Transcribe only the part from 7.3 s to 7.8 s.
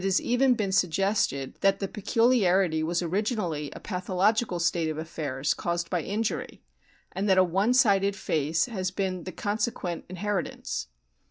a one